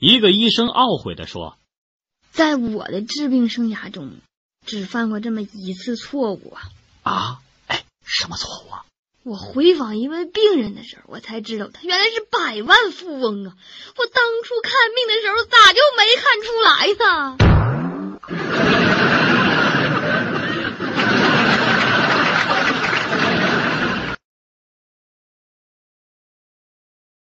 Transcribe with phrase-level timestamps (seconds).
[0.00, 1.58] 一个医生懊悔地说
[2.30, 4.18] ：“在我的治病生涯中，
[4.64, 6.62] 只犯过这么一次错误啊！
[7.02, 8.84] 啊，哎，什么错误啊？
[9.24, 13.56] 我回访一位病人的时候，我才知道他原来是百万富翁啊！
[13.96, 17.47] 我当初看病的时候，咋就没看出来呢？”